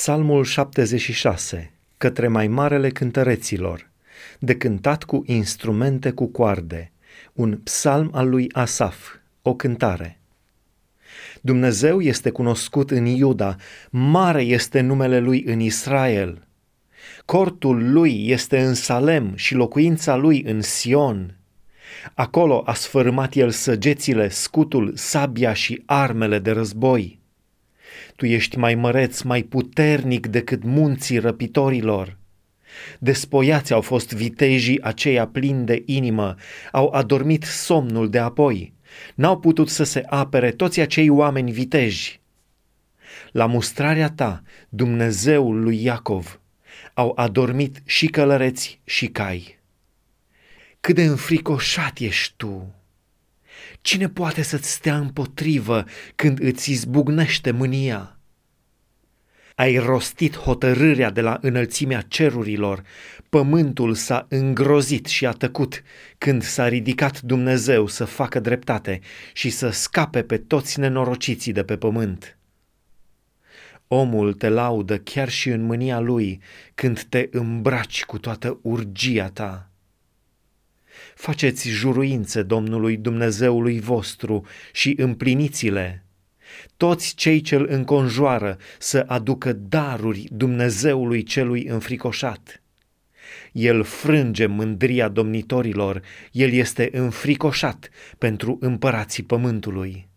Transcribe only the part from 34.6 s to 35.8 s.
aceia plini